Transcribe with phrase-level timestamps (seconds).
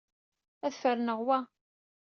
[0.65, 1.39] Ad ferneɣ wa.